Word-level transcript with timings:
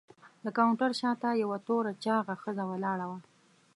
د 0.43 0.45
کاونټر 0.57 0.91
شاته 0.99 1.29
یوه 1.43 1.57
توره 1.67 1.93
چاغه 2.03 2.35
ښځه 2.41 2.63
ولاړه 2.71 3.05
وه. 3.09 3.19